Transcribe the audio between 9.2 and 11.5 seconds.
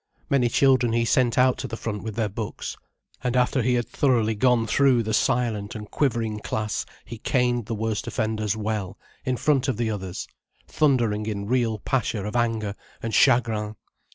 in front of the others, thundering in